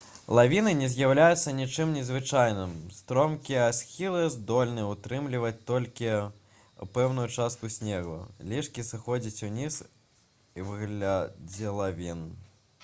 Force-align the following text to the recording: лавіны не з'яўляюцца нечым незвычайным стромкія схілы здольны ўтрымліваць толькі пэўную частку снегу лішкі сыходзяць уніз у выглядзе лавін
лавіны 0.37 0.71
не 0.77 0.85
з'яўляюцца 0.91 1.51
нечым 1.57 1.91
незвычайным 1.95 2.71
стромкія 2.99 3.65
схілы 3.79 4.23
здольны 4.35 4.85
ўтрымліваць 4.93 5.53
толькі 5.71 6.09
пэўную 6.95 7.25
частку 7.35 7.71
снегу 7.79 8.15
лішкі 8.53 8.87
сыходзяць 8.89 9.45
уніз 9.49 9.77
у 9.85 10.65
выглядзе 10.71 11.75
лавін 11.81 12.25